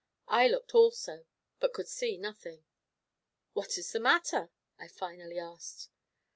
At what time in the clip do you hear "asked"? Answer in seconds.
5.37-5.89